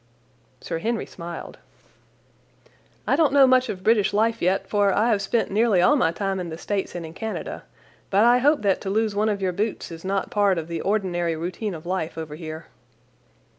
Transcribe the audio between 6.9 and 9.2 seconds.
and in Canada. But I hope that to lose